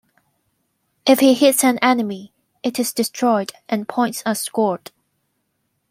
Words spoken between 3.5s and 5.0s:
and points are scored.